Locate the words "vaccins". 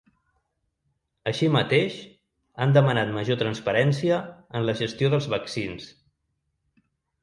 5.39-5.91